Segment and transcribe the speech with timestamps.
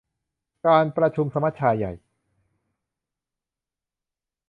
[0.65, 1.93] การประชุมสมัชชาใหญ่